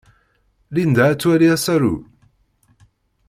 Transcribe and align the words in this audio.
Linda 0.75 1.03
ad 1.11 1.17
twali 1.19 1.47
asaru. 1.55 1.95